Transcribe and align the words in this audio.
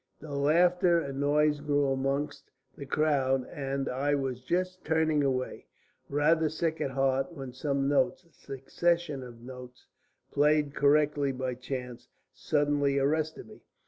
The 0.19 0.33
laughter 0.33 0.99
and 0.99 1.19
noise 1.19 1.59
grew 1.59 1.91
amongst 1.91 2.49
the 2.75 2.87
crowd, 2.87 3.47
and 3.51 3.87
I 3.87 4.15
was 4.15 4.41
just 4.41 4.83
turning 4.83 5.23
away, 5.23 5.67
rather 6.09 6.49
sick 6.49 6.81
at 6.81 6.89
heart, 6.89 7.33
when 7.33 7.53
some 7.53 7.87
notes, 7.87 8.23
a 8.23 8.31
succession 8.31 9.21
of 9.21 9.41
notes 9.41 9.85
played 10.31 10.73
correctly 10.73 11.31
by 11.31 11.53
chance, 11.53 12.09
suddenly 12.33 12.97
arrested 12.97 13.45
me. 13.47 13.61